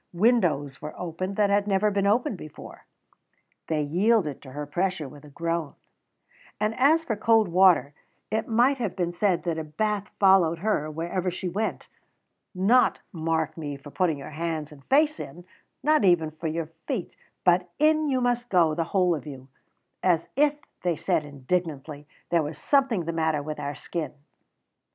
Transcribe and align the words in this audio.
Windows 0.13 0.81
were 0.81 0.99
opened 0.99 1.35
that 1.35 1.51
had 1.51 1.67
never 1.67 1.91
been 1.91 2.07
opened 2.07 2.35
before 2.35 2.87
(they 3.67 3.83
yielded 3.83 4.41
to 4.41 4.53
her 4.53 4.65
pressure 4.65 5.07
with 5.07 5.23
a 5.23 5.29
groan); 5.29 5.75
and 6.59 6.73
as 6.79 7.03
for 7.03 7.15
cold 7.15 7.47
water, 7.49 7.93
it 8.31 8.47
might 8.47 8.79
have 8.79 8.95
been 8.95 9.13
said 9.13 9.43
that 9.43 9.59
a 9.59 9.63
bath 9.63 10.09
followed 10.19 10.57
her 10.57 10.89
wherever 10.89 11.29
she 11.29 11.47
went 11.47 11.87
not, 12.55 12.97
mark 13.11 13.55
me, 13.55 13.77
for 13.77 13.91
putting 13.91 14.17
your 14.17 14.31
hands 14.31 14.71
and 14.71 14.83
face 14.85 15.19
in, 15.19 15.45
not 15.83 16.03
even 16.03 16.31
for 16.31 16.47
your 16.47 16.71
feet; 16.87 17.15
but 17.43 17.69
in 17.77 18.07
you 18.07 18.21
must 18.21 18.49
go, 18.49 18.73
the 18.73 18.85
whole 18.85 19.13
of 19.13 19.27
you, 19.27 19.49
"as 20.01 20.27
if," 20.35 20.55
they 20.81 20.95
said 20.95 21.23
indignantly, 21.23 22.07
"there 22.31 22.41
was 22.41 22.57
something 22.57 23.05
the 23.05 23.13
matter 23.13 23.43
with 23.43 23.59
our 23.59 23.75
skin." 23.75 24.15